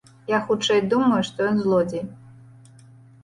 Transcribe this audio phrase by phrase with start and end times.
[0.29, 2.03] Я хутчэй думаю, што ён злодзей.